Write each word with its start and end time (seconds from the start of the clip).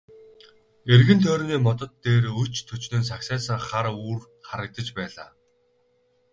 Эргэн 0.93 1.19
тойрны 1.23 1.55
модод 1.65 1.91
дээр 2.03 2.25
өч 2.41 2.53
төчнөөн 2.67 3.03
сагсайсан 3.11 3.59
хар 3.67 3.87
үүр 4.05 4.19
харагдаж 4.47 4.87
байлаа. 4.97 5.29